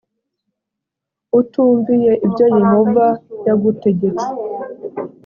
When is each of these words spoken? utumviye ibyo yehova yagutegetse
utumviye 1.39 2.11
ibyo 2.25 2.45
yehova 2.57 3.05
yagutegetse 3.47 4.27